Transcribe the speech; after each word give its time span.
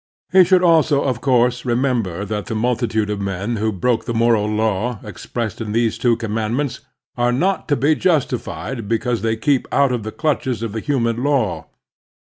He 0.31 0.43
should 0.43 0.63
also, 0.63 1.03
of 1.03 1.21
course, 1.21 1.63
remember 1.63 2.25
that 2.25 2.47
the 2.47 2.55
multi 2.55 2.87
tude 2.87 3.11
of 3.11 3.21
men 3.21 3.57
who 3.57 3.71
break 3.71 4.05
the 4.05 4.15
moral 4.15 4.47
law 4.47 4.99
expressed 5.03 5.61
in 5.61 5.73
these 5.73 5.99
two 5.99 6.15
commandments 6.17 6.79
are 7.17 7.31
not 7.31 7.67
to 7.67 7.75
be 7.75 7.93
justified 7.93 8.89
because 8.89 9.21
they 9.21 9.35
keep 9.37 9.67
out 9.71 9.91
of 9.91 10.01
the 10.01 10.11
clutches 10.11 10.63
of 10.63 10.71
the 10.71 10.79
human 10.79 11.23
law. 11.23 11.67